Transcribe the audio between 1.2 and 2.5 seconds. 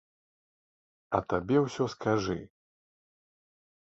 табе ўсё скажы!